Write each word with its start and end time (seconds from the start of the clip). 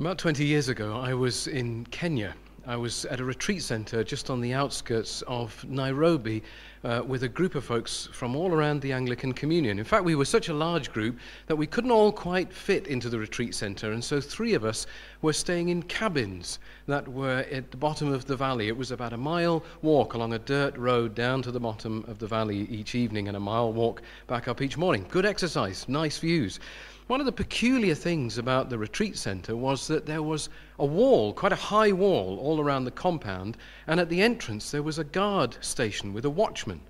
About 0.00 0.16
20 0.16 0.44
years 0.44 0.68
ago, 0.68 0.96
I 0.96 1.12
was 1.12 1.48
in 1.48 1.84
Kenya. 1.86 2.36
I 2.64 2.76
was 2.76 3.04
at 3.06 3.18
a 3.18 3.24
retreat 3.24 3.64
center 3.64 4.04
just 4.04 4.30
on 4.30 4.40
the 4.40 4.54
outskirts 4.54 5.22
of 5.22 5.64
Nairobi 5.68 6.44
uh, 6.84 7.02
with 7.04 7.24
a 7.24 7.28
group 7.28 7.56
of 7.56 7.64
folks 7.64 8.08
from 8.12 8.36
all 8.36 8.52
around 8.52 8.80
the 8.80 8.92
Anglican 8.92 9.32
Communion. 9.32 9.76
In 9.76 9.84
fact, 9.84 10.04
we 10.04 10.14
were 10.14 10.24
such 10.24 10.50
a 10.50 10.54
large 10.54 10.92
group 10.92 11.18
that 11.48 11.56
we 11.56 11.66
couldn't 11.66 11.90
all 11.90 12.12
quite 12.12 12.52
fit 12.52 12.86
into 12.86 13.08
the 13.08 13.18
retreat 13.18 13.56
center, 13.56 13.90
and 13.90 14.04
so 14.04 14.20
three 14.20 14.54
of 14.54 14.64
us 14.64 14.86
were 15.20 15.32
staying 15.32 15.68
in 15.68 15.82
cabins 15.82 16.58
that 16.86 17.08
were 17.08 17.44
at 17.50 17.70
the 17.70 17.76
bottom 17.76 18.12
of 18.12 18.24
the 18.26 18.36
valley. 18.36 18.68
It 18.68 18.76
was 18.76 18.92
about 18.92 19.12
a 19.12 19.16
mile 19.16 19.64
walk 19.82 20.14
along 20.14 20.32
a 20.32 20.38
dirt 20.38 20.76
road 20.76 21.14
down 21.14 21.42
to 21.42 21.50
the 21.50 21.60
bottom 21.60 22.04
of 22.06 22.18
the 22.18 22.26
valley 22.26 22.68
each 22.70 22.94
evening, 22.94 23.28
and 23.28 23.36
a 23.36 23.40
mile 23.40 23.72
walk 23.72 24.02
back 24.26 24.48
up 24.48 24.62
each 24.62 24.76
morning. 24.76 25.06
Good 25.10 25.26
exercise, 25.26 25.88
nice 25.88 26.18
views. 26.18 26.60
One 27.08 27.20
of 27.20 27.26
the 27.26 27.32
peculiar 27.32 27.94
things 27.94 28.36
about 28.36 28.68
the 28.68 28.76
retreat 28.76 29.16
center 29.16 29.56
was 29.56 29.86
that 29.88 30.04
there 30.04 30.22
was 30.22 30.50
a 30.78 30.84
wall, 30.84 31.32
quite 31.32 31.52
a 31.52 31.56
high 31.56 31.90
wall, 31.90 32.38
all 32.38 32.60
around 32.60 32.84
the 32.84 32.90
compound, 32.90 33.56
and 33.86 33.98
at 33.98 34.10
the 34.10 34.20
entrance 34.20 34.70
there 34.70 34.82
was 34.82 34.98
a 34.98 35.04
guard 35.04 35.56
station 35.62 36.12
with 36.12 36.26
a 36.26 36.30
watchman, 36.30 36.82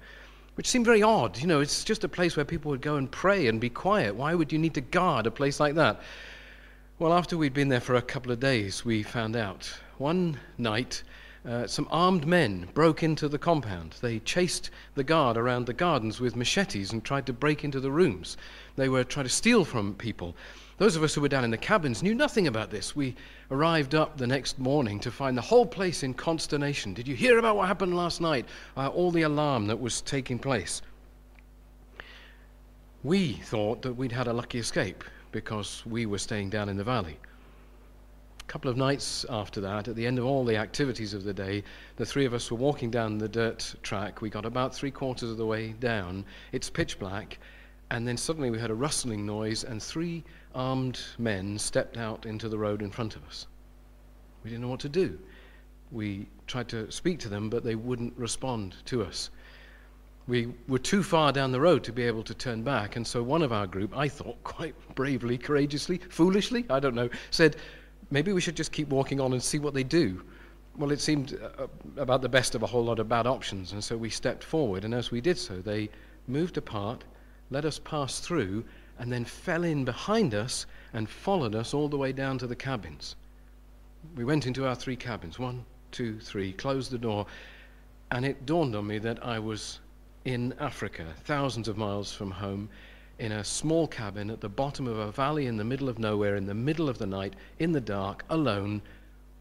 which 0.56 0.68
seemed 0.68 0.87
very 0.87 1.04
odd. 1.04 1.38
You 1.38 1.46
know, 1.46 1.60
it's 1.60 1.84
just 1.84 2.02
a 2.02 2.09
place 2.09 2.37
where 2.37 2.45
people 2.45 2.73
would 2.73 2.82
go 2.82 2.96
and 2.96 3.09
pray 3.09 3.46
and 3.46 3.60
be 3.60 3.70
quiet. 3.70 4.16
Why 4.16 4.34
would 4.34 4.52
you 4.52 4.59
need 4.59 4.74
to 4.74 4.80
guard 4.80 5.29
a 5.29 5.30
place 5.30 5.60
like 5.60 5.76
that? 5.76 6.01
Well, 7.01 7.12
after 7.12 7.38
we'd 7.38 7.55
been 7.55 7.69
there 7.69 7.80
for 7.80 7.95
a 7.95 8.02
couple 8.02 8.33
of 8.33 8.41
days, 8.41 8.84
we 8.84 9.05
found 9.05 9.37
out. 9.37 9.73
One 9.98 10.41
night, 10.59 11.05
uh, 11.47 11.69
some 11.69 11.87
armed 11.93 12.27
men 12.27 12.66
broke 12.74 13.05
into 13.05 13.29
the 13.29 13.38
compound. 13.38 13.95
They 14.01 14.19
chased 14.19 14.71
the 14.97 15.05
guard 15.05 15.37
around 15.37 15.66
the 15.66 15.74
gardens 15.74 16.19
with 16.19 16.34
machetes 16.34 16.91
and 16.91 17.05
tried 17.05 17.24
to 17.27 17.33
break 17.33 17.62
into 17.62 17.79
the 17.79 17.93
rooms. 17.93 18.37
They 18.74 18.88
were 18.88 19.05
trying 19.05 19.27
to 19.27 19.30
steal 19.30 19.65
from 19.65 19.95
people. 19.95 20.34
Those 20.79 20.97
of 20.97 21.05
us 21.05 21.15
who 21.15 21.21
were 21.21 21.29
down 21.29 21.45
in 21.45 21.52
the 21.52 21.57
cabins 21.57 22.02
knew 22.02 22.16
nothing 22.16 22.48
about 22.48 22.73
this. 22.73 22.97
We 22.97 23.15
arrived 23.49 23.95
up 23.95 24.19
the 24.19 24.27
next 24.27 24.59
morning 24.59 24.99
to 24.99 25.12
find 25.12 25.38
the 25.38 25.43
whole 25.43 25.66
place 25.66 26.02
in 26.02 26.15
consternation. 26.15 26.95
Did 26.95 27.07
you 27.07 27.15
hear 27.15 27.38
about 27.38 27.55
what 27.55 27.68
happened 27.68 27.96
last 27.96 28.21
night? 28.21 28.45
Uh, 28.77 28.88
all 28.88 29.12
the 29.12 29.23
alarm 29.23 29.68
that 29.68 29.79
was 29.79 30.01
taking 30.01 30.40
place. 30.40 30.83
We 33.05 33.35
thought 33.35 33.83
that 33.83 33.93
we'd 33.93 34.10
had 34.10 34.27
a 34.27 34.33
lucky 34.33 34.59
escape 34.59 35.05
because 35.32 35.84
we 35.87 36.07
were 36.07 36.18
staying 36.18 36.51
down 36.51 36.68
in 36.68 36.76
the 36.76 36.84
valley 36.84 37.16
A 38.40 38.45
couple 38.45 38.71
of 38.71 38.76
nights 38.76 39.26
after 39.29 39.60
that, 39.60 39.88
at 39.88 39.96
the 39.96 40.07
end 40.07 40.18
of 40.18 40.24
all 40.24 40.45
the 40.45 40.57
activities 40.57 41.12
of 41.15 41.24
the 41.24 41.34
day, 41.34 41.62
the 41.96 42.07
three 42.07 42.24
of 42.24 42.32
us 42.32 42.51
were 42.51 42.57
walking 42.57 42.90
down 42.90 43.18
the 43.18 43.29
dirt 43.29 43.74
track. 43.82 44.23
We 44.23 44.30
got 44.30 44.46
about 44.46 44.74
three 44.74 44.90
quarters 44.90 45.30
of 45.30 45.37
the 45.37 45.46
way 45.46 45.73
down. 45.80 46.24
It's 46.52 46.71
pitch 46.71 46.99
black. 46.99 47.38
And 47.90 48.06
then 48.06 48.16
suddenly 48.16 48.51
we 48.51 48.59
heard 48.59 48.71
a 48.71 48.74
rustling 48.74 49.26
noise, 49.26 49.65
and 49.65 49.82
three 49.82 50.24
armed 50.54 51.01
men 51.18 51.59
stepped 51.59 51.96
out 51.96 52.26
into 52.26 52.49
the 52.49 52.59
road 52.59 52.82
in 52.82 52.90
front 52.90 53.16
of 53.16 53.24
us. 53.26 53.46
We 54.45 54.51
didn't 54.51 54.62
know 54.62 54.68
what 54.68 54.80
to 54.80 54.88
do. 54.88 55.18
We 55.90 56.29
tried 56.46 56.68
to 56.68 56.90
speak 56.90 57.18
to 57.21 57.29
them, 57.29 57.51
but 57.51 57.65
they 57.65 57.74
wouldn't 57.74 58.16
respond 58.16 58.76
to 58.87 59.02
us. 59.02 59.30
We 60.29 60.52
were 60.68 60.79
too 60.79 61.02
far 61.02 61.32
down 61.32 61.52
the 61.52 61.60
road 61.60 61.82
to 61.84 61.93
be 61.93 62.02
able 62.02 62.23
to 62.24 62.34
turn 62.34 62.62
back, 62.62 62.96
and 62.96 63.07
so 63.07 63.23
one 63.23 63.43
of 63.43 63.51
our 63.51 63.66
group, 63.66 63.96
I 63.96 64.09
thought 64.09 64.37
quite 64.44 64.75
bravely, 64.94 65.38
courageously, 65.38 66.03
foolishly, 66.10 66.66
I 66.69 66.81
don't 66.81 66.94
know, 66.94 67.09
said, 67.31 67.56
maybe 68.10 68.34
we 68.34 68.43
should 68.43 68.56
just 68.56 68.71
keep 68.71 68.88
walking 68.88 69.21
on 69.21 69.32
and 69.32 69.43
see 69.43 69.59
what 69.59 69.72
they 69.72 69.84
do. 69.84 70.22
Well, 70.76 70.93
it 70.93 71.00
seemed 71.00 71.41
uh, 71.59 71.66
about 71.97 72.21
the 72.21 72.28
best 72.28 72.54
of 72.54 72.62
a 72.62 72.66
whole 72.66 72.84
lot 72.84 72.99
of 72.99 73.09
bad 73.09 73.26
options, 73.26 73.72
and 73.72 73.82
so 73.82 73.97
we 73.97 74.10
stepped 74.10 74.44
forward, 74.44 74.84
and 74.84 74.94
as 74.94 75.10
we 75.10 75.22
did 75.22 75.38
so, 75.38 75.62
they 75.62 75.88
moved 76.26 76.59
apart, 76.59 77.04
let 77.50 77.65
us 77.65 77.78
pass 77.78 78.21
through, 78.21 78.65
and 78.99 79.10
then 79.10 79.25
fell 79.25 79.65
in 79.65 79.82
behind 79.82 80.34
us 80.34 80.66
and 80.93 81.09
followed 81.09 81.54
us 81.54 81.72
all 81.72 81.88
the 81.88 81.97
way 81.97 82.12
down 82.12 82.37
to 82.37 82.47
the 82.47 82.54
cabins. 82.54 83.16
We 84.15 84.25
went 84.25 84.47
into 84.47 84.66
our 84.66 84.75
three 84.75 84.97
cabins. 84.97 85.38
One, 85.38 85.65
two, 85.91 86.21
three, 86.21 86.53
closed 86.53 86.91
the 86.91 86.99
door, 86.99 87.25
and 88.10 88.26
it 88.26 88.44
dawned 88.44 88.76
on 88.76 88.87
me 88.87 88.99
that 88.99 89.25
I 89.25 89.38
was 89.38 89.81
in 90.25 90.55
Africa, 90.61 91.06
thousands 91.25 91.69
of 91.69 91.77
miles 91.77 92.12
from 92.12 92.31
home, 92.31 92.69
in 93.19 93.33
a 93.33 93.45
small 93.45 93.87
cabin 93.89 94.31
at 94.31 94.41
the 94.41 94.49
bottom 94.49 94.87
of 94.87 94.99
a 94.99 95.11
valley 95.11 95.47
in 95.47 95.56
the 95.56 95.65
middle 95.65 95.89
of 95.89 95.99
nowhere, 95.99 96.37
in 96.37 96.47
the 96.47 96.55
middle 96.55 96.89
of 96.89 96.99
the 96.99 97.06
night, 97.06 97.34
in 97.59 97.73
the 97.73 97.81
dark, 97.81 98.25
alone, 98.31 98.81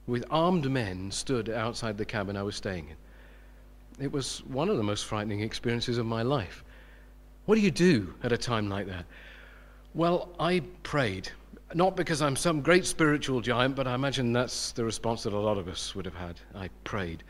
with 0.07 0.23
armed 0.31 0.69
men 0.69 1.11
stood 1.11 1.49
outside 1.49 1.97
the 1.97 2.05
cabin 2.05 2.37
I 2.37 2.43
was 2.43 2.55
staying 2.55 2.87
in. 2.89 4.03
It 4.03 4.11
was 4.11 4.39
one 4.45 4.69
of 4.69 4.77
the 4.77 4.83
most 4.83 5.05
frightening 5.05 5.41
experiences 5.41 5.97
of 5.97 6.05
my 6.05 6.21
life. 6.21 6.63
What 7.45 7.55
do 7.55 7.61
you 7.61 7.71
do 7.71 8.13
at 8.23 8.31
a 8.31 8.37
time 8.37 8.69
like 8.69 8.87
that? 8.87 9.05
Well, 9.93 10.29
I 10.39 10.61
prayed. 10.83 11.29
Not 11.73 11.95
because 11.95 12.21
I'm 12.21 12.35
some 12.35 12.61
great 12.61 12.85
spiritual 12.85 13.41
giant, 13.41 13.75
but 13.75 13.87
I 13.87 13.95
imagine 13.95 14.31
that's 14.31 14.71
the 14.71 14.85
response 14.85 15.23
that 15.23 15.33
a 15.33 15.39
lot 15.39 15.57
of 15.57 15.67
us 15.67 15.95
would 15.95 16.05
have 16.05 16.15
had. 16.15 16.39
I 16.55 16.69
prayed. 16.83 17.23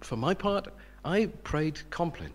For 0.00 0.16
my 0.16 0.34
part, 0.34 0.68
I 1.04 1.26
prayed 1.44 1.80
Compline. 1.88 2.32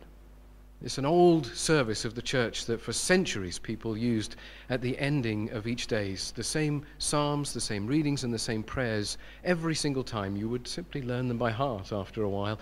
It's 0.81 0.97
an 0.97 1.05
old 1.05 1.45
service 1.45 2.03
of 2.03 2.15
the 2.15 2.21
church 2.21 2.65
that 2.65 2.81
for 2.81 2.93
centuries 2.93 3.59
people 3.59 3.95
used 3.95 4.35
at 4.69 4.81
the 4.81 4.97
ending 4.97 5.51
of 5.51 5.67
each 5.67 5.85
day's. 5.85 6.31
The 6.31 6.43
same 6.43 6.83
psalms, 6.97 7.53
the 7.53 7.61
same 7.61 7.85
readings, 7.85 8.23
and 8.23 8.33
the 8.33 8.39
same 8.39 8.63
prayers 8.63 9.19
every 9.43 9.75
single 9.75 10.03
time. 10.03 10.35
You 10.35 10.49
would 10.49 10.67
simply 10.67 11.03
learn 11.03 11.27
them 11.27 11.37
by 11.37 11.51
heart 11.51 11.91
after 11.91 12.23
a 12.23 12.29
while. 12.29 12.59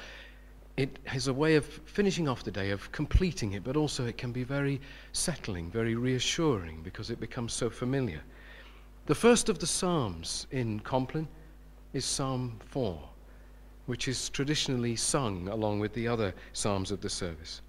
It 0.75 0.99
has 1.05 1.27
a 1.27 1.33
way 1.33 1.55
of 1.55 1.65
finishing 1.65 2.27
off 2.27 2.43
the 2.43 2.51
day, 2.51 2.71
of 2.71 2.91
completing 2.91 3.53
it, 3.53 3.63
but 3.63 3.77
also 3.77 4.05
it 4.05 4.17
can 4.17 4.33
be 4.33 4.43
very 4.43 4.81
settling, 5.13 5.71
very 5.71 5.95
reassuring 5.95 6.81
because 6.83 7.11
it 7.11 7.19
becomes 7.19 7.53
so 7.53 7.69
familiar. 7.69 8.21
The 9.05 9.15
first 9.15 9.47
of 9.47 9.59
the 9.59 9.67
psalms 9.67 10.47
in 10.51 10.81
Compline 10.81 11.27
is 11.93 12.03
Psalm 12.03 12.59
4, 12.65 13.09
which 13.85 14.07
is 14.07 14.29
traditionally 14.29 14.95
sung 14.95 15.47
along 15.47 15.79
with 15.79 15.93
the 15.93 16.07
other 16.07 16.33
psalms 16.53 16.91
of 16.91 17.01
the 17.01 17.09
service. 17.09 17.61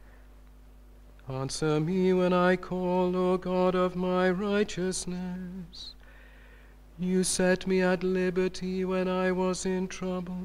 Answer 1.28 1.80
me 1.80 2.12
when 2.12 2.32
I 2.32 2.56
call, 2.56 3.16
O 3.16 3.38
God 3.38 3.75
of 3.75 3.97
my 3.97 4.30
righteousness. 4.30 5.94
You 6.98 7.25
set 7.25 7.66
me 7.66 7.80
at 7.80 8.04
liberty 8.04 8.84
when 8.84 9.08
I 9.08 9.32
was 9.32 9.66
in 9.66 9.88
trouble. 9.88 10.44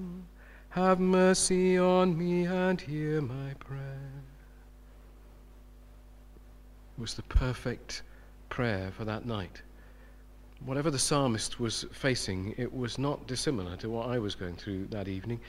Have 0.69 0.99
mercy 0.99 1.77
on 1.77 2.17
me 2.17 2.45
and 2.45 2.79
hear 2.79 3.21
my 3.21 3.53
prayer. 3.59 4.11
It 6.97 7.01
was 7.01 7.13
the 7.13 7.23
perfect 7.23 8.01
prayer 8.49 8.91
for 8.95 9.05
that 9.05 9.25
night. 9.25 9.61
Whatever 10.65 10.91
the 10.91 10.99
psalmist 10.99 11.59
was 11.59 11.85
facing, 11.91 12.53
it 12.57 12.73
was 12.73 12.97
not 12.97 13.27
dissimilar 13.27 13.77
to 13.77 13.89
what 13.89 14.09
I 14.09 14.19
was 14.19 14.35
going 14.35 14.55
through 14.55 14.87
that 14.87 15.07
evening. 15.07 15.39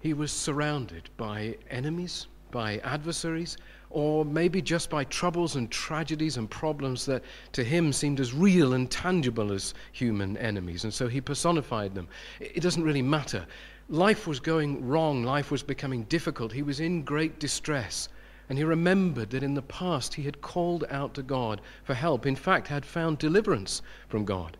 He 0.00 0.12
was 0.12 0.32
surrounded 0.32 1.08
by 1.16 1.56
enemies, 1.70 2.26
by 2.50 2.78
adversaries, 2.78 3.56
or 3.90 4.24
maybe 4.24 4.60
just 4.60 4.90
by 4.90 5.04
troubles 5.04 5.54
and 5.54 5.70
tragedies 5.70 6.36
and 6.36 6.50
problems 6.50 7.06
that 7.06 7.22
to 7.52 7.62
him 7.62 7.92
seemed 7.92 8.18
as 8.18 8.34
real 8.34 8.74
and 8.74 8.90
tangible 8.90 9.52
as 9.52 9.72
human 9.92 10.36
enemies. 10.36 10.82
And 10.82 10.92
so 10.92 11.06
he 11.06 11.20
personified 11.20 11.94
them. 11.94 12.08
It 12.40 12.60
doesn't 12.60 12.82
really 12.82 13.02
matter. 13.02 13.46
Life 13.88 14.26
was 14.26 14.40
going 14.40 14.84
wrong, 14.84 15.22
life 15.22 15.52
was 15.52 15.62
becoming 15.62 16.04
difficult. 16.04 16.52
He 16.52 16.62
was 16.62 16.80
in 16.80 17.02
great 17.02 17.38
distress. 17.38 18.08
And 18.48 18.58
he 18.58 18.64
remembered 18.64 19.30
that 19.30 19.42
in 19.42 19.54
the 19.54 19.62
past 19.62 20.14
he 20.14 20.22
had 20.22 20.40
called 20.40 20.84
out 20.90 21.14
to 21.14 21.22
God 21.22 21.60
for 21.84 21.94
help, 21.94 22.26
in 22.26 22.36
fact, 22.36 22.68
had 22.68 22.84
found 22.84 23.18
deliverance 23.18 23.82
from 24.08 24.24
God. 24.24 24.56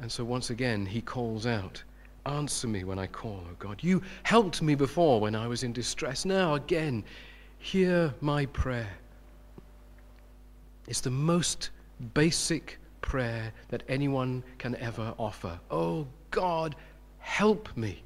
And 0.00 0.10
so 0.10 0.24
once 0.24 0.50
again 0.50 0.86
he 0.86 1.00
calls 1.00 1.46
out. 1.46 1.82
Answer 2.26 2.68
me 2.68 2.84
when 2.84 2.98
I 2.98 3.06
call, 3.06 3.44
O 3.50 3.54
God. 3.58 3.82
You 3.82 4.02
helped 4.24 4.60
me 4.60 4.74
before 4.74 5.20
when 5.20 5.34
I 5.34 5.46
was 5.46 5.62
in 5.62 5.72
distress. 5.72 6.24
Now 6.24 6.54
again, 6.54 7.04
Hear 7.60 8.14
my 8.22 8.46
prayer. 8.46 8.88
It's 10.88 11.02
the 11.02 11.10
most 11.10 11.70
basic 12.14 12.78
prayer 13.02 13.52
that 13.68 13.82
anyone 13.86 14.42
can 14.56 14.74
ever 14.76 15.14
offer. 15.18 15.60
Oh 15.70 16.06
God, 16.30 16.74
help 17.18 17.68
me. 17.76 18.02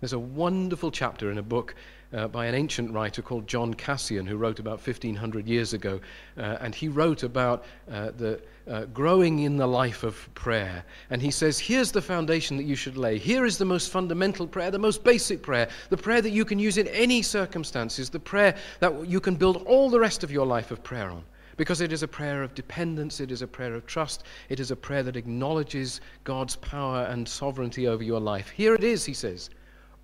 There's 0.00 0.14
a 0.14 0.18
wonderful 0.18 0.90
chapter 0.90 1.30
in 1.30 1.36
a 1.36 1.42
book 1.42 1.74
uh, 2.12 2.28
by 2.28 2.46
an 2.46 2.54
ancient 2.54 2.92
writer 2.92 3.22
called 3.22 3.46
John 3.46 3.74
Cassian, 3.74 4.26
who 4.26 4.36
wrote 4.36 4.58
about 4.58 4.86
1500 4.86 5.46
years 5.46 5.72
ago. 5.72 6.00
Uh, 6.36 6.56
and 6.60 6.74
he 6.74 6.88
wrote 6.88 7.22
about 7.22 7.64
uh, 7.90 8.10
the 8.16 8.40
uh, 8.68 8.84
growing 8.86 9.40
in 9.40 9.56
the 9.56 9.66
life 9.66 10.02
of 10.02 10.28
prayer. 10.34 10.84
And 11.10 11.22
he 11.22 11.30
says, 11.30 11.58
Here's 11.58 11.92
the 11.92 12.02
foundation 12.02 12.56
that 12.56 12.64
you 12.64 12.76
should 12.76 12.96
lay. 12.96 13.18
Here 13.18 13.44
is 13.44 13.58
the 13.58 13.64
most 13.64 13.90
fundamental 13.90 14.46
prayer, 14.46 14.70
the 14.70 14.78
most 14.78 15.04
basic 15.04 15.42
prayer, 15.42 15.68
the 15.90 15.96
prayer 15.96 16.22
that 16.22 16.30
you 16.30 16.44
can 16.44 16.58
use 16.58 16.78
in 16.78 16.86
any 16.88 17.22
circumstances, 17.22 18.10
the 18.10 18.20
prayer 18.20 18.54
that 18.80 19.06
you 19.06 19.20
can 19.20 19.36
build 19.36 19.64
all 19.66 19.90
the 19.90 20.00
rest 20.00 20.24
of 20.24 20.30
your 20.30 20.46
life 20.46 20.70
of 20.70 20.82
prayer 20.82 21.10
on. 21.10 21.24
Because 21.56 21.80
it 21.80 21.92
is 21.92 22.04
a 22.04 22.08
prayer 22.08 22.44
of 22.44 22.54
dependence, 22.54 23.18
it 23.18 23.32
is 23.32 23.42
a 23.42 23.46
prayer 23.46 23.74
of 23.74 23.84
trust, 23.84 24.22
it 24.48 24.60
is 24.60 24.70
a 24.70 24.76
prayer 24.76 25.02
that 25.02 25.16
acknowledges 25.16 26.00
God's 26.22 26.54
power 26.54 27.02
and 27.10 27.28
sovereignty 27.28 27.88
over 27.88 28.04
your 28.04 28.20
life. 28.20 28.48
Here 28.50 28.74
it 28.74 28.84
is, 28.84 29.04
he 29.04 29.12
says. 29.12 29.50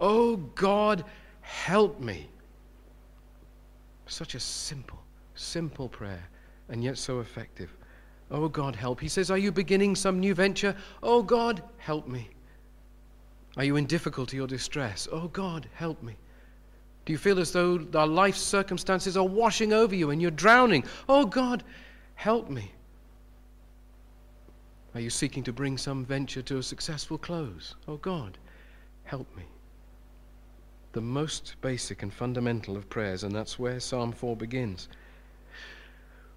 Oh 0.01 0.37
God, 0.37 1.05
Help 1.45 2.01
me. 2.01 2.29
Such 4.07 4.35
a 4.35 4.41
simple, 4.41 4.99
simple 5.35 5.89
prayer, 5.89 6.23
and 6.71 6.83
yet 6.83 6.97
so 6.99 7.21
effective. 7.21 7.71
Oh 8.31 8.49
God, 8.49 8.75
help. 8.75 9.01
He 9.01 9.09
says, 9.09 9.31
Are 9.31 9.39
you 9.39 9.53
beginning 9.53 9.95
some 9.95 10.19
new 10.19 10.35
venture? 10.35 10.75
Oh 11.03 11.23
God, 11.23 11.63
help 11.77 12.09
me. 12.09 12.31
Are 13.57 13.65
you 13.65 13.77
in 13.77 13.87
difficulty 13.87 14.41
or 14.41 14.47
distress? 14.47 15.07
Oh 15.13 15.29
God, 15.29 15.69
help 15.75 16.03
me. 16.03 16.17
Do 17.05 17.13
you 17.13 17.19
feel 17.19 17.39
as 17.39 17.53
though 17.53 17.87
our 17.95 18.07
life 18.07 18.37
circumstances 18.37 19.17
are 19.17 19.27
washing 19.27 19.75
over 19.75 19.95
you 19.95 20.11
and 20.11 20.23
you're 20.23 20.31
drowning? 20.31 20.85
Oh 21.09 21.27
God, 21.27 21.63
help 22.15 22.49
me. 22.49 22.73
Are 24.95 25.01
you 25.01 25.11
seeking 25.11 25.45
to 25.45 25.53
bring 25.53 25.77
some 25.77 26.05
venture 26.07 26.43
to 26.43 26.59
a 26.59 26.63
successful 26.63 27.19
close? 27.19 27.75
Oh 27.87 27.99
God, 27.99 28.39
help 29.05 29.35
me. 29.37 29.45
The 30.95 31.01
most 31.01 31.57
basic 31.61 32.05
and 32.05 32.15
fundamental 32.15 32.77
of 32.77 32.89
prayers, 32.89 33.25
and 33.25 33.35
that's 33.35 33.59
where 33.59 33.81
Psalm 33.81 34.13
4 34.13 34.37
begins. 34.37 34.89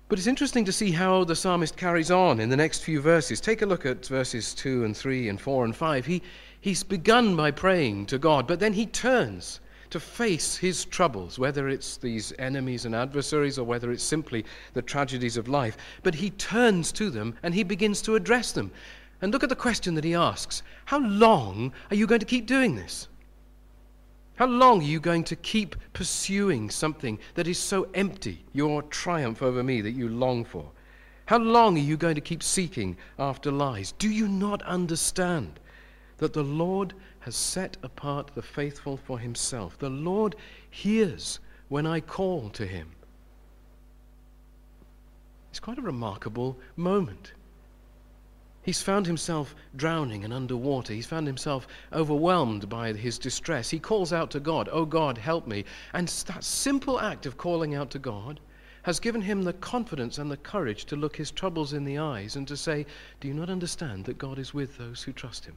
But 0.09 0.17
it's 0.17 0.27
interesting 0.27 0.65
to 0.65 0.71
see 0.71 0.89
how 0.89 1.25
the 1.25 1.35
psalmist 1.35 1.77
carries 1.77 2.09
on 2.09 2.39
in 2.39 2.49
the 2.49 2.57
next 2.57 2.79
few 2.79 2.99
verses. 2.99 3.39
Take 3.39 3.61
a 3.61 3.67
look 3.67 3.85
at 3.85 4.07
verses 4.07 4.55
2 4.55 4.83
and 4.83 4.97
3 4.97 5.29
and 5.29 5.39
4 5.39 5.65
and 5.65 5.75
5. 5.75 6.07
He, 6.07 6.23
he's 6.59 6.81
begun 6.81 7.35
by 7.35 7.51
praying 7.51 8.07
to 8.07 8.17
God, 8.17 8.47
but 8.47 8.59
then 8.59 8.73
he 8.73 8.87
turns 8.87 9.59
to 9.91 9.99
face 9.99 10.57
his 10.57 10.85
troubles, 10.85 11.37
whether 11.37 11.69
it's 11.69 11.97
these 11.97 12.33
enemies 12.39 12.85
and 12.85 12.95
adversaries 12.95 13.59
or 13.59 13.63
whether 13.63 13.91
it's 13.91 14.03
simply 14.03 14.43
the 14.73 14.81
tragedies 14.81 15.37
of 15.37 15.47
life. 15.47 15.77
But 16.01 16.15
he 16.15 16.31
turns 16.31 16.91
to 16.93 17.11
them 17.11 17.35
and 17.43 17.53
he 17.53 17.61
begins 17.61 18.01
to 18.01 18.15
address 18.15 18.53
them. 18.53 18.71
And 19.21 19.31
look 19.31 19.43
at 19.43 19.49
the 19.49 19.55
question 19.55 19.93
that 19.93 20.03
he 20.03 20.15
asks 20.15 20.63
How 20.85 20.97
long 20.97 21.73
are 21.91 21.95
you 21.95 22.07
going 22.07 22.21
to 22.21 22.25
keep 22.25 22.47
doing 22.47 22.75
this? 22.75 23.07
How 24.37 24.47
long 24.47 24.79
are 24.79 24.85
you 24.85 24.99
going 24.99 25.23
to 25.25 25.35
keep 25.35 25.75
pursuing 25.93 26.69
something 26.69 27.19
that 27.35 27.47
is 27.47 27.59
so 27.59 27.87
empty, 27.93 28.45
your 28.53 28.81
triumph 28.83 29.41
over 29.41 29.63
me 29.63 29.81
that 29.81 29.91
you 29.91 30.09
long 30.09 30.45
for? 30.45 30.71
How 31.25 31.37
long 31.37 31.77
are 31.77 31.81
you 31.81 31.97
going 31.97 32.15
to 32.15 32.21
keep 32.21 32.41
seeking 32.41 32.97
after 33.19 33.51
lies? 33.51 33.91
Do 33.93 34.09
you 34.09 34.27
not 34.27 34.61
understand 34.63 35.59
that 36.17 36.33
the 36.33 36.43
Lord 36.43 36.93
has 37.27 37.35
set 37.35 37.75
apart 37.83 38.31
the 38.35 38.41
faithful 38.41 38.95
for 38.95 39.19
himself. 39.19 39.77
The 39.77 39.89
Lord 39.89 40.35
hears 40.69 41.39
when 41.67 41.85
I 41.85 41.99
call 41.99 42.49
to 42.51 42.65
him. 42.65 42.91
It's 45.49 45.59
quite 45.59 45.77
a 45.77 45.81
remarkable 45.81 46.57
moment. 46.75 47.33
He's 48.67 48.81
found 48.81 49.07
himself 49.07 49.55
drowning 49.77 50.25
and 50.25 50.33
underwater. 50.33 50.91
He's 50.91 51.05
found 51.05 51.25
himself 51.25 51.69
overwhelmed 51.93 52.67
by 52.67 52.91
his 52.91 53.17
distress. 53.17 53.69
He 53.69 53.79
calls 53.79 54.11
out 54.11 54.29
to 54.31 54.41
God, 54.41 54.67
Oh 54.69 54.83
God, 54.83 55.17
help 55.17 55.47
me. 55.47 55.63
And 55.93 56.09
that 56.09 56.43
simple 56.43 56.99
act 56.99 57.25
of 57.25 57.37
calling 57.37 57.73
out 57.73 57.89
to 57.91 57.97
God 57.97 58.41
has 58.81 58.99
given 58.99 59.21
him 59.21 59.43
the 59.43 59.53
confidence 59.53 60.17
and 60.17 60.29
the 60.29 60.35
courage 60.35 60.83
to 60.87 60.97
look 60.97 61.15
his 61.15 61.31
troubles 61.31 61.71
in 61.71 61.85
the 61.85 61.97
eyes 61.97 62.35
and 62.35 62.45
to 62.49 62.57
say, 62.57 62.85
Do 63.21 63.29
you 63.29 63.33
not 63.33 63.49
understand 63.49 64.03
that 64.03 64.17
God 64.17 64.37
is 64.37 64.53
with 64.53 64.77
those 64.77 65.01
who 65.01 65.13
trust 65.13 65.45
him? 65.45 65.55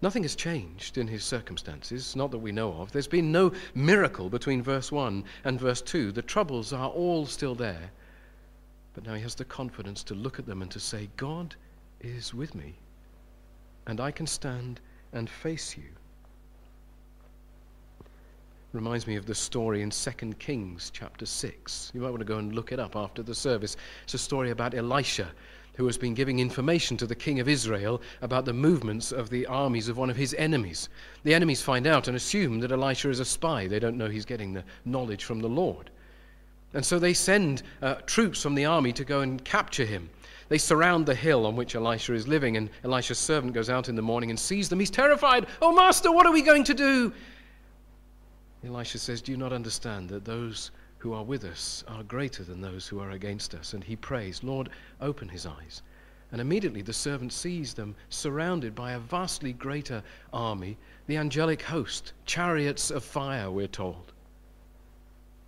Nothing 0.00 0.22
has 0.22 0.34
changed 0.34 0.96
in 0.96 1.08
his 1.08 1.24
circumstances, 1.24 2.16
not 2.16 2.30
that 2.30 2.38
we 2.38 2.52
know 2.52 2.72
of. 2.72 2.90
There's 2.90 3.06
been 3.06 3.30
no 3.30 3.52
miracle 3.74 4.30
between 4.30 4.62
verse 4.62 4.90
1 4.90 5.24
and 5.44 5.60
verse 5.60 5.82
2. 5.82 6.12
The 6.12 6.22
troubles 6.22 6.72
are 6.72 6.88
all 6.88 7.26
still 7.26 7.54
there. 7.54 7.90
But 8.96 9.04
now 9.04 9.14
he 9.14 9.20
has 9.20 9.34
the 9.34 9.44
confidence 9.44 10.02
to 10.04 10.14
look 10.14 10.38
at 10.38 10.46
them 10.46 10.62
and 10.62 10.70
to 10.70 10.80
say, 10.80 11.10
God 11.18 11.54
is 12.00 12.32
with 12.32 12.54
me, 12.54 12.74
and 13.86 14.00
I 14.00 14.10
can 14.10 14.26
stand 14.26 14.80
and 15.12 15.28
face 15.28 15.76
you. 15.76 15.84
Reminds 18.72 19.06
me 19.06 19.16
of 19.16 19.26
the 19.26 19.34
story 19.34 19.82
in 19.82 19.90
2 19.90 20.10
Kings 20.38 20.90
chapter 20.94 21.26
6. 21.26 21.92
You 21.92 22.00
might 22.00 22.08
want 22.08 22.20
to 22.20 22.24
go 22.24 22.38
and 22.38 22.54
look 22.54 22.72
it 22.72 22.80
up 22.80 22.96
after 22.96 23.22
the 23.22 23.34
service. 23.34 23.76
It's 24.04 24.14
a 24.14 24.18
story 24.18 24.50
about 24.50 24.74
Elisha 24.74 25.28
who 25.74 25.84
has 25.84 25.98
been 25.98 26.14
giving 26.14 26.38
information 26.38 26.96
to 26.96 27.06
the 27.06 27.14
king 27.14 27.38
of 27.38 27.50
Israel 27.50 28.00
about 28.22 28.46
the 28.46 28.54
movements 28.54 29.12
of 29.12 29.28
the 29.28 29.44
armies 29.44 29.88
of 29.88 29.98
one 29.98 30.08
of 30.08 30.16
his 30.16 30.32
enemies. 30.38 30.88
The 31.22 31.34
enemies 31.34 31.60
find 31.60 31.86
out 31.86 32.08
and 32.08 32.16
assume 32.16 32.60
that 32.60 32.72
Elisha 32.72 33.10
is 33.10 33.20
a 33.20 33.26
spy. 33.26 33.66
They 33.66 33.78
don't 33.78 33.98
know 33.98 34.08
he's 34.08 34.24
getting 34.24 34.54
the 34.54 34.64
knowledge 34.86 35.24
from 35.24 35.40
the 35.40 35.50
Lord. 35.50 35.90
And 36.76 36.84
so 36.84 36.98
they 36.98 37.14
send 37.14 37.62
uh, 37.80 37.94
troops 38.04 38.42
from 38.42 38.54
the 38.54 38.66
army 38.66 38.92
to 38.92 39.04
go 39.04 39.22
and 39.22 39.42
capture 39.44 39.86
him. 39.86 40.10
They 40.50 40.58
surround 40.58 41.06
the 41.06 41.14
hill 41.14 41.46
on 41.46 41.56
which 41.56 41.74
Elisha 41.74 42.12
is 42.12 42.28
living, 42.28 42.58
and 42.58 42.68
Elisha's 42.84 43.18
servant 43.18 43.54
goes 43.54 43.70
out 43.70 43.88
in 43.88 43.96
the 43.96 44.02
morning 44.02 44.28
and 44.28 44.38
sees 44.38 44.68
them. 44.68 44.78
He's 44.78 44.90
terrified. 44.90 45.46
Oh, 45.62 45.74
master, 45.74 46.12
what 46.12 46.26
are 46.26 46.32
we 46.32 46.42
going 46.42 46.64
to 46.64 46.74
do? 46.74 47.14
Elisha 48.62 48.98
says, 48.98 49.22
Do 49.22 49.32
you 49.32 49.38
not 49.38 49.54
understand 49.54 50.10
that 50.10 50.26
those 50.26 50.70
who 50.98 51.14
are 51.14 51.24
with 51.24 51.44
us 51.44 51.82
are 51.88 52.02
greater 52.02 52.44
than 52.44 52.60
those 52.60 52.86
who 52.86 53.00
are 53.00 53.12
against 53.12 53.54
us. 53.54 53.72
And 53.72 53.82
he 53.82 53.96
prays, 53.96 54.44
Lord, 54.44 54.68
open 55.00 55.30
his 55.30 55.46
eyes. 55.46 55.80
And 56.30 56.42
immediately 56.42 56.82
the 56.82 56.92
servant 56.92 57.32
sees 57.32 57.72
them 57.72 57.96
surrounded 58.10 58.74
by 58.74 58.92
a 58.92 58.98
vastly 58.98 59.54
greater 59.54 60.02
army, 60.30 60.76
the 61.06 61.16
angelic 61.16 61.62
host, 61.62 62.12
chariots 62.26 62.90
of 62.90 63.02
fire, 63.02 63.50
we're 63.50 63.66
told. 63.66 64.12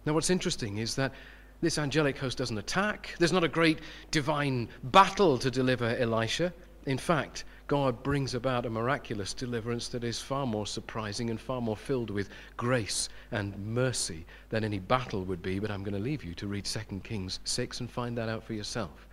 Now, 0.09 0.15
what's 0.15 0.31
interesting 0.31 0.79
is 0.79 0.95
that 0.95 1.13
this 1.61 1.77
angelic 1.77 2.17
host 2.17 2.39
doesn't 2.39 2.57
attack. 2.57 3.15
There's 3.19 3.31
not 3.31 3.45
a 3.45 3.49
great 3.49 3.81
divine 4.11 4.71
battle 4.85 5.37
to 5.37 5.51
deliver 5.51 5.85
Elisha. 5.85 6.51
In 6.87 6.97
fact, 6.97 7.45
God 7.67 8.03
brings 8.03 8.33
about 8.33 8.65
a 8.65 8.71
miraculous 8.71 9.35
deliverance 9.35 9.89
that 9.89 10.05
is 10.05 10.19
far 10.19 10.47
more 10.47 10.67
surprising 10.67 11.29
and 11.29 11.39
far 11.39 11.61
more 11.61 11.77
filled 11.77 12.09
with 12.09 12.31
grace 12.57 13.11
and 13.33 13.55
mercy 13.59 14.25
than 14.49 14.65
any 14.65 14.79
battle 14.79 15.25
would 15.25 15.43
be. 15.43 15.59
But 15.59 15.71
I'm 15.71 15.83
going 15.83 15.93
to 15.93 16.01
leave 16.01 16.25
you 16.25 16.33
to 16.37 16.47
read 16.47 16.65
2 16.65 17.01
Kings 17.05 17.41
6 17.45 17.81
and 17.81 17.91
find 17.91 18.17
that 18.17 18.31
out 18.31 18.43
for 18.43 18.55
yourself. 18.55 19.07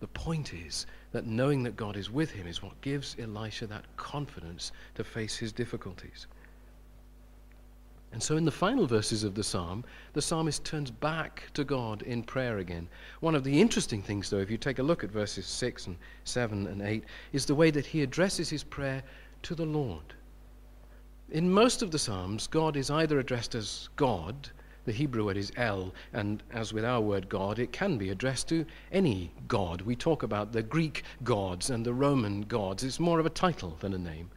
The 0.00 0.08
point 0.08 0.54
is 0.54 0.86
that 1.12 1.26
knowing 1.26 1.62
that 1.62 1.76
God 1.76 1.96
is 1.96 2.10
with 2.10 2.32
him 2.32 2.48
is 2.48 2.64
what 2.64 2.80
gives 2.80 3.14
Elisha 3.20 3.68
that 3.68 3.84
confidence 3.96 4.72
to 4.96 5.04
face 5.04 5.36
his 5.36 5.52
difficulties. 5.52 6.26
And 8.16 8.22
so, 8.22 8.38
in 8.38 8.46
the 8.46 8.50
final 8.50 8.86
verses 8.86 9.24
of 9.24 9.34
the 9.34 9.44
psalm, 9.44 9.84
the 10.14 10.22
psalmist 10.22 10.64
turns 10.64 10.90
back 10.90 11.50
to 11.52 11.64
God 11.64 12.00
in 12.00 12.22
prayer 12.22 12.56
again. 12.56 12.88
One 13.20 13.34
of 13.34 13.44
the 13.44 13.60
interesting 13.60 14.00
things, 14.00 14.30
though, 14.30 14.38
if 14.38 14.50
you 14.50 14.56
take 14.56 14.78
a 14.78 14.82
look 14.82 15.04
at 15.04 15.10
verses 15.10 15.44
6 15.44 15.88
and 15.88 15.98
7 16.24 16.66
and 16.66 16.80
8, 16.80 17.04
is 17.34 17.44
the 17.44 17.54
way 17.54 17.70
that 17.70 17.84
he 17.84 18.00
addresses 18.00 18.48
his 18.48 18.64
prayer 18.64 19.02
to 19.42 19.54
the 19.54 19.66
Lord. 19.66 20.14
In 21.30 21.52
most 21.52 21.82
of 21.82 21.90
the 21.90 21.98
psalms, 21.98 22.46
God 22.46 22.74
is 22.74 22.88
either 22.88 23.18
addressed 23.18 23.54
as 23.54 23.90
God, 23.96 24.48
the 24.86 24.92
Hebrew 24.92 25.26
word 25.26 25.36
is 25.36 25.52
El, 25.58 25.92
and 26.14 26.42
as 26.52 26.72
with 26.72 26.86
our 26.86 27.02
word 27.02 27.28
God, 27.28 27.58
it 27.58 27.70
can 27.70 27.98
be 27.98 28.08
addressed 28.08 28.48
to 28.48 28.64
any 28.92 29.30
God. 29.46 29.82
We 29.82 29.94
talk 29.94 30.22
about 30.22 30.52
the 30.52 30.62
Greek 30.62 31.02
gods 31.22 31.68
and 31.68 31.84
the 31.84 31.92
Roman 31.92 32.40
gods. 32.40 32.82
It's 32.82 32.98
more 32.98 33.20
of 33.20 33.26
a 33.26 33.30
title 33.44 33.76
than 33.80 33.92
a 33.92 33.98
name. 33.98 34.30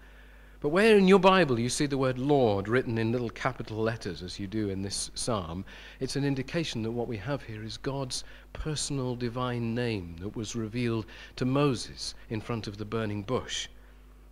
But 0.62 0.70
where 0.70 0.98
in 0.98 1.08
your 1.08 1.20
Bible 1.20 1.58
you 1.58 1.70
see 1.70 1.86
the 1.86 1.98
word 1.98 2.20
Lord 2.20 2.68
written 2.68 2.98
in 2.98 3.14
little 3.14 3.30
capital 3.30 3.78
letters, 3.78 4.22
as 4.22 4.42
you 4.42 4.48
do 4.48 4.70
in 4.70 4.82
this 4.82 5.10
psalm, 5.16 5.64
it's 6.02 6.18
an 6.18 6.26
indication 6.26 6.84
that 6.84 6.92
what 6.92 7.08
we 7.08 7.16
have 7.16 7.44
here 7.44 7.64
is 7.64 7.78
God's 7.78 8.26
personal 8.52 9.16
divine 9.16 9.74
name 9.74 10.18
that 10.20 10.36
was 10.36 10.58
revealed 10.58 11.06
to 11.38 11.46
Moses 11.46 12.14
in 12.30 12.42
front 12.42 12.68
of 12.68 12.78
the 12.78 12.84
burning 12.84 13.24
bush. 13.24 13.70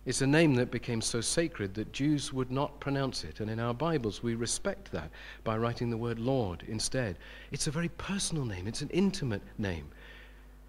It's 0.04 0.20
a 0.20 0.26
name 0.26 0.54
that 0.56 0.70
became 0.70 1.00
so 1.00 1.22
sacred 1.22 1.72
that 1.74 1.92
Jews 1.92 2.30
would 2.30 2.50
not 2.50 2.78
pronounce 2.78 3.24
it, 3.24 3.40
and 3.40 3.50
in 3.50 3.58
our 3.58 3.74
Bibles 3.74 4.22
we 4.22 4.34
respect 4.34 4.92
that 4.92 5.10
by 5.44 5.56
writing 5.56 5.88
the 5.88 5.96
word 5.96 6.18
Lord 6.18 6.62
instead. 6.68 7.16
It's 7.52 7.68
a 7.68 7.70
very 7.70 7.88
personal 7.88 8.44
name, 8.44 8.66
it's 8.66 8.82
an 8.82 8.90
intimate 8.90 9.42
name. 9.56 9.88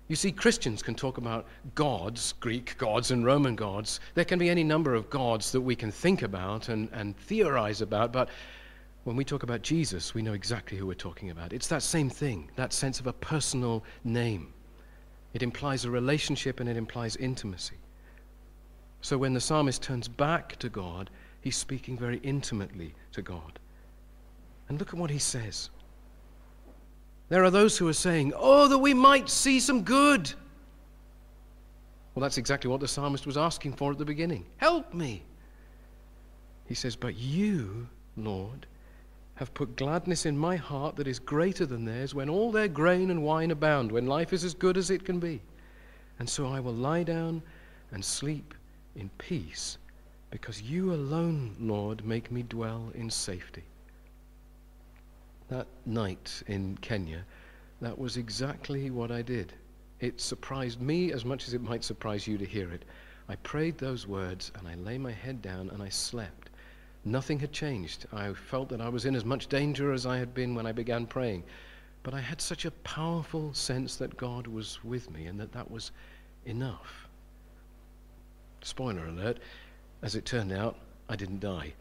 You 0.09 0.15
see, 0.15 0.31
Christians 0.31 0.81
can 0.81 0.95
talk 0.95 1.19
about 1.19 1.45
gods, 1.75 2.33
Greek 2.39 2.75
gods 2.79 3.11
and 3.11 3.23
Roman 3.23 3.55
gods. 3.55 3.99
There 4.15 4.25
can 4.25 4.39
be 4.39 4.49
any 4.49 4.63
number 4.63 4.95
of 4.95 5.07
gods 5.11 5.51
that 5.51 5.61
we 5.61 5.75
can 5.75 5.91
think 5.91 6.23
about 6.23 6.67
and, 6.67 6.89
and 6.93 7.15
theorize 7.15 7.81
about, 7.81 8.11
but 8.11 8.27
when 9.03 9.15
we 9.15 9.23
talk 9.23 9.43
about 9.43 9.61
Jesus, 9.61 10.15
we 10.15 10.23
know 10.23 10.33
exactly 10.33 10.79
who 10.79 10.87
we're 10.87 10.95
talking 10.95 11.29
about. 11.29 11.53
It's 11.53 11.67
that 11.67 11.83
same 11.83 12.09
thing, 12.09 12.49
that 12.55 12.73
sense 12.73 12.99
of 12.99 13.05
a 13.05 13.13
personal 13.13 13.83
name. 14.03 14.51
It 15.33 15.43
implies 15.43 15.85
a 15.85 15.91
relationship 15.91 16.59
and 16.59 16.67
it 16.67 16.75
implies 16.75 17.15
intimacy. 17.15 17.77
So 19.01 19.15
when 19.15 19.35
the 19.35 19.39
psalmist 19.39 19.83
turns 19.83 20.07
back 20.07 20.57
to 20.57 20.69
God, 20.69 21.11
he's 21.41 21.55
speaking 21.55 21.95
very 21.95 22.17
intimately 22.23 22.95
to 23.11 23.21
God. 23.21 23.59
And 24.67 24.79
look 24.79 24.89
at 24.89 24.99
what 24.99 25.11
he 25.11 25.19
says. 25.19 25.69
There 27.29 27.43
are 27.43 27.51
those 27.51 27.77
who 27.77 27.87
are 27.87 27.93
saying, 27.93 28.33
Oh, 28.35 28.67
that 28.67 28.79
we 28.79 28.93
might 28.93 29.29
see 29.29 29.59
some 29.59 29.83
good. 29.83 30.33
Well, 32.13 32.21
that's 32.21 32.39
exactly 32.39 32.69
what 32.69 32.79
the 32.79 32.87
psalmist 32.87 33.27
was 33.27 33.37
asking 33.37 33.73
for 33.73 33.91
at 33.91 33.99
the 33.99 34.05
beginning. 34.05 34.45
Help 34.57 34.93
me. 34.93 35.23
He 36.65 36.73
says, 36.73 36.95
But 36.95 37.15
you, 37.15 37.87
Lord, 38.17 38.65
have 39.35 39.53
put 39.53 39.77
gladness 39.77 40.25
in 40.25 40.37
my 40.37 40.55
heart 40.55 40.95
that 40.95 41.07
is 41.07 41.19
greater 41.19 41.65
than 41.65 41.85
theirs 41.85 42.15
when 42.15 42.29
all 42.29 42.51
their 42.51 42.67
grain 42.67 43.11
and 43.11 43.23
wine 43.23 43.51
abound, 43.51 43.91
when 43.91 44.07
life 44.07 44.33
is 44.33 44.43
as 44.43 44.55
good 44.55 44.75
as 44.75 44.89
it 44.89 45.05
can 45.05 45.19
be. 45.19 45.39
And 46.17 46.27
so 46.27 46.47
I 46.47 46.59
will 46.59 46.73
lie 46.73 47.03
down 47.03 47.41
and 47.91 48.03
sleep 48.03 48.53
in 48.95 49.09
peace, 49.19 49.77
because 50.31 50.61
you 50.61 50.93
alone, 50.93 51.55
Lord, 51.59 52.05
make 52.05 52.31
me 52.31 52.43
dwell 52.43 52.91
in 52.95 53.09
safety 53.09 53.63
that 55.49 55.67
night 55.85 56.41
in 56.47 56.77
Kenya, 56.77 57.25
that 57.81 57.97
was 57.97 58.17
exactly 58.17 58.89
what 58.89 59.11
I 59.11 59.21
did. 59.21 59.53
It 59.99 60.21
surprised 60.21 60.81
me 60.81 61.11
as 61.11 61.25
much 61.25 61.47
as 61.47 61.53
it 61.53 61.61
might 61.61 61.83
surprise 61.83 62.27
you 62.27 62.37
to 62.37 62.45
hear 62.45 62.71
it. 62.71 62.85
I 63.27 63.35
prayed 63.37 63.77
those 63.77 64.07
words 64.07 64.51
and 64.55 64.67
I 64.67 64.75
lay 64.75 64.97
my 64.97 65.11
head 65.11 65.41
down 65.41 65.69
and 65.69 65.83
I 65.83 65.89
slept. 65.89 66.49
Nothing 67.05 67.39
had 67.39 67.51
changed. 67.51 68.05
I 68.11 68.33
felt 68.33 68.69
that 68.69 68.81
I 68.81 68.89
was 68.89 69.05
in 69.05 69.15
as 69.15 69.25
much 69.25 69.47
danger 69.47 69.91
as 69.93 70.05
I 70.05 70.17
had 70.17 70.33
been 70.33 70.55
when 70.55 70.65
I 70.65 70.71
began 70.71 71.05
praying. 71.05 71.43
But 72.03 72.13
I 72.13 72.19
had 72.21 72.41
such 72.41 72.65
a 72.65 72.71
powerful 72.71 73.53
sense 73.53 73.97
that 73.97 74.17
God 74.17 74.47
was 74.47 74.83
with 74.83 75.11
me 75.11 75.25
and 75.25 75.39
that 75.39 75.51
that 75.51 75.69
was 75.69 75.91
enough. 76.45 77.07
Spoiler 78.61 79.05
alert, 79.05 79.39
as 80.01 80.15
it 80.15 80.25
turned 80.25 80.51
out, 80.51 80.77
I 81.07 81.15
didn't 81.15 81.39
die, 81.39 81.73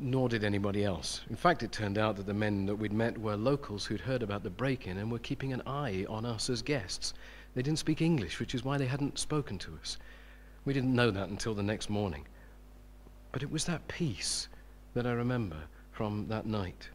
nor 0.00 0.28
did 0.28 0.44
anybody 0.44 0.84
else. 0.84 1.22
In 1.28 1.36
fact, 1.36 1.62
it 1.62 1.72
turned 1.72 1.98
out 1.98 2.16
that 2.16 2.26
the 2.26 2.34
men 2.34 2.66
that 2.66 2.76
we'd 2.76 2.92
met 2.92 3.18
were 3.18 3.36
locals 3.36 3.84
who'd 3.84 4.00
heard 4.00 4.22
about 4.22 4.42
the 4.42 4.50
break 4.50 4.86
in 4.86 4.98
and 4.98 5.10
were 5.10 5.18
keeping 5.18 5.52
an 5.52 5.62
eye 5.66 6.06
on 6.08 6.24
us 6.24 6.48
as 6.48 6.62
guests. 6.62 7.14
They 7.54 7.62
didn't 7.62 7.80
speak 7.80 8.00
English, 8.00 8.38
which 8.38 8.54
is 8.54 8.64
why 8.64 8.78
they 8.78 8.86
hadn't 8.86 9.18
spoken 9.18 9.58
to 9.58 9.76
us. 9.80 9.98
We 10.64 10.72
didn't 10.72 10.94
know 10.94 11.10
that 11.10 11.28
until 11.28 11.54
the 11.54 11.62
next 11.62 11.90
morning. 11.90 12.26
But 13.32 13.42
it 13.42 13.50
was 13.50 13.64
that 13.64 13.88
peace 13.88 14.48
that 14.94 15.06
I 15.06 15.12
remember 15.12 15.56
from 15.90 16.26
that 16.28 16.46
night. 16.46 16.88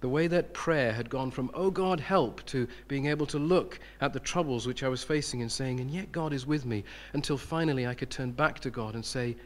The 0.00 0.08
way 0.08 0.26
that 0.28 0.54
prayer 0.54 0.92
had 0.92 1.10
gone 1.10 1.30
from, 1.30 1.50
oh 1.52 1.70
God, 1.70 2.00
help, 2.00 2.44
to 2.46 2.66
being 2.88 3.06
able 3.06 3.26
to 3.26 3.38
look 3.38 3.78
at 4.00 4.14
the 4.14 4.20
troubles 4.20 4.66
which 4.66 4.82
I 4.82 4.88
was 4.88 5.04
facing 5.04 5.42
and 5.42 5.52
saying, 5.52 5.80
and 5.80 5.90
yet 5.90 6.10
God 6.10 6.32
is 6.32 6.46
with 6.46 6.64
me, 6.64 6.84
until 7.12 7.36
finally 7.36 7.86
I 7.86 7.94
could 7.94 8.08
turn 8.08 8.32
back 8.32 8.60
to 8.60 8.70
God 8.70 8.94
and 8.94 9.04
say, 9.04 9.36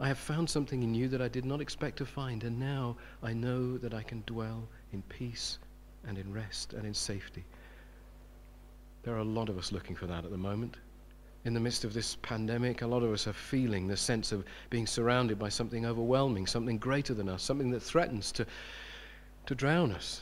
I 0.00 0.08
have 0.08 0.18
found 0.18 0.48
something 0.48 0.82
in 0.82 0.94
you 0.94 1.08
that 1.08 1.20
I 1.20 1.28
did 1.28 1.44
not 1.44 1.60
expect 1.60 1.98
to 1.98 2.06
find, 2.06 2.44
and 2.44 2.58
now 2.58 2.96
I 3.22 3.32
know 3.32 3.76
that 3.78 3.94
I 3.94 4.02
can 4.02 4.22
dwell 4.26 4.68
in 4.92 5.02
peace 5.02 5.58
and 6.06 6.16
in 6.16 6.32
rest 6.32 6.72
and 6.72 6.86
in 6.86 6.94
safety. 6.94 7.44
There 9.02 9.14
are 9.14 9.18
a 9.18 9.24
lot 9.24 9.48
of 9.48 9.58
us 9.58 9.72
looking 9.72 9.96
for 9.96 10.06
that 10.06 10.24
at 10.24 10.30
the 10.30 10.36
moment. 10.36 10.76
In 11.44 11.54
the 11.54 11.60
midst 11.60 11.84
of 11.84 11.94
this 11.94 12.16
pandemic, 12.22 12.82
a 12.82 12.86
lot 12.86 13.02
of 13.02 13.12
us 13.12 13.26
are 13.26 13.32
feeling 13.32 13.86
the 13.86 13.96
sense 13.96 14.32
of 14.32 14.44
being 14.70 14.86
surrounded 14.86 15.38
by 15.38 15.48
something 15.48 15.86
overwhelming, 15.86 16.46
something 16.46 16.78
greater 16.78 17.14
than 17.14 17.28
us, 17.28 17.42
something 17.42 17.70
that 17.70 17.80
threatens 17.80 18.32
to 18.32 18.46
to 19.46 19.54
drown 19.54 19.92
us. 19.92 20.20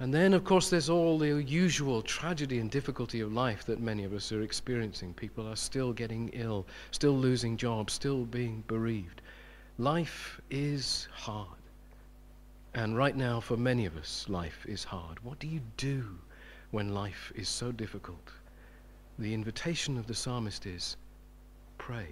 And 0.00 0.14
then, 0.14 0.32
of 0.32 0.44
course, 0.44 0.70
there's 0.70 0.88
all 0.88 1.18
the 1.18 1.42
usual 1.42 2.02
tragedy 2.02 2.60
and 2.60 2.70
difficulty 2.70 3.20
of 3.20 3.32
life 3.32 3.64
that 3.64 3.80
many 3.80 4.04
of 4.04 4.12
us 4.12 4.30
are 4.30 4.42
experiencing. 4.42 5.12
People 5.12 5.48
are 5.48 5.56
still 5.56 5.92
getting 5.92 6.28
ill, 6.28 6.66
still 6.92 7.16
losing 7.16 7.56
jobs, 7.56 7.94
still 7.94 8.24
being 8.24 8.62
bereaved. 8.68 9.22
Life 9.76 10.40
is 10.50 11.08
hard. 11.12 11.48
And 12.74 12.96
right 12.96 13.16
now, 13.16 13.40
for 13.40 13.56
many 13.56 13.86
of 13.86 13.96
us, 13.96 14.26
life 14.28 14.64
is 14.68 14.84
hard. 14.84 15.18
What 15.24 15.40
do 15.40 15.48
you 15.48 15.60
do 15.76 16.04
when 16.70 16.94
life 16.94 17.32
is 17.34 17.48
so 17.48 17.72
difficult? 17.72 18.30
The 19.18 19.34
invitation 19.34 19.98
of 19.98 20.06
the 20.06 20.14
psalmist 20.14 20.64
is 20.64 20.96
pray. 21.76 22.06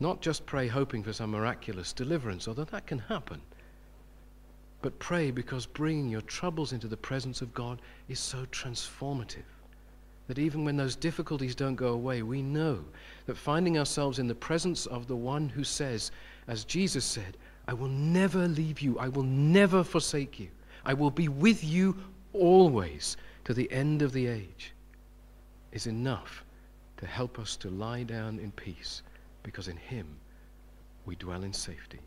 Not 0.00 0.20
just 0.20 0.46
pray 0.46 0.66
hoping 0.66 1.04
for 1.04 1.12
some 1.12 1.30
miraculous 1.30 1.92
deliverance, 1.92 2.48
although 2.48 2.64
that 2.64 2.88
can 2.88 2.98
happen. 2.98 3.40
But 4.82 4.98
pray 4.98 5.30
because 5.30 5.66
bringing 5.66 6.08
your 6.08 6.22
troubles 6.22 6.72
into 6.72 6.88
the 6.88 6.96
presence 6.96 7.42
of 7.42 7.52
God 7.52 7.82
is 8.08 8.18
so 8.18 8.46
transformative 8.46 9.44
that 10.26 10.38
even 10.38 10.64
when 10.64 10.76
those 10.76 10.94
difficulties 10.94 11.54
don't 11.56 11.74
go 11.74 11.88
away, 11.88 12.22
we 12.22 12.40
know 12.40 12.84
that 13.26 13.36
finding 13.36 13.78
ourselves 13.78 14.20
in 14.20 14.28
the 14.28 14.34
presence 14.34 14.86
of 14.86 15.08
the 15.08 15.16
one 15.16 15.48
who 15.48 15.64
says, 15.64 16.12
as 16.46 16.64
Jesus 16.64 17.04
said, 17.04 17.36
I 17.66 17.74
will 17.74 17.88
never 17.88 18.46
leave 18.46 18.80
you, 18.80 18.98
I 18.98 19.08
will 19.08 19.24
never 19.24 19.82
forsake 19.82 20.38
you, 20.38 20.48
I 20.84 20.94
will 20.94 21.10
be 21.10 21.28
with 21.28 21.64
you 21.64 21.96
always 22.32 23.16
to 23.44 23.52
the 23.52 23.70
end 23.72 24.02
of 24.02 24.12
the 24.12 24.28
age, 24.28 24.72
is 25.72 25.88
enough 25.88 26.44
to 26.98 27.06
help 27.06 27.38
us 27.38 27.56
to 27.56 27.68
lie 27.68 28.04
down 28.04 28.38
in 28.38 28.52
peace 28.52 29.02
because 29.42 29.68
in 29.68 29.76
Him 29.76 30.06
we 31.06 31.16
dwell 31.16 31.42
in 31.42 31.52
safety. 31.52 31.98